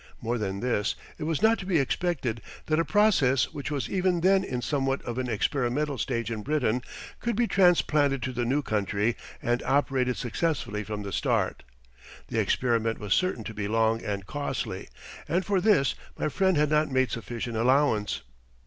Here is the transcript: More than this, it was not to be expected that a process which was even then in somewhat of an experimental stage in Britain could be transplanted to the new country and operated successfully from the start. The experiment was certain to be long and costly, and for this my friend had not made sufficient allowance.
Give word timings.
More 0.19 0.39
than 0.39 0.61
this, 0.61 0.95
it 1.19 1.25
was 1.25 1.43
not 1.43 1.59
to 1.59 1.65
be 1.67 1.77
expected 1.77 2.41
that 2.65 2.79
a 2.79 2.83
process 2.83 3.53
which 3.53 3.69
was 3.69 3.87
even 3.87 4.21
then 4.21 4.43
in 4.43 4.63
somewhat 4.63 4.99
of 5.03 5.19
an 5.19 5.29
experimental 5.29 5.99
stage 5.99 6.31
in 6.31 6.41
Britain 6.41 6.81
could 7.19 7.35
be 7.35 7.45
transplanted 7.45 8.23
to 8.23 8.33
the 8.33 8.43
new 8.43 8.63
country 8.63 9.15
and 9.43 9.61
operated 9.61 10.17
successfully 10.17 10.83
from 10.83 11.03
the 11.03 11.11
start. 11.13 11.61
The 12.29 12.39
experiment 12.39 12.97
was 12.97 13.13
certain 13.13 13.43
to 13.43 13.53
be 13.53 13.67
long 13.67 14.01
and 14.03 14.25
costly, 14.25 14.89
and 15.27 15.45
for 15.45 15.61
this 15.61 15.93
my 16.17 16.29
friend 16.29 16.57
had 16.57 16.71
not 16.71 16.89
made 16.89 17.11
sufficient 17.11 17.55
allowance. 17.55 18.23